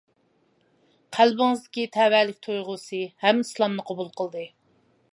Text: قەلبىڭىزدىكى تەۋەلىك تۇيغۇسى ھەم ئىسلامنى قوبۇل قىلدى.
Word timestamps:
قەلبىڭىزدىكى 1.17 1.85
تەۋەلىك 1.97 2.41
تۇيغۇسى 2.49 3.05
ھەم 3.27 3.45
ئىسلامنى 3.47 3.87
قوبۇل 3.91 4.15
قىلدى. 4.19 4.49